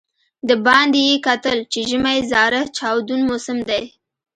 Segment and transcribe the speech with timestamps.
[0.47, 3.83] د باندې یې کتل چې ژمی زاره چاودون موسم دی.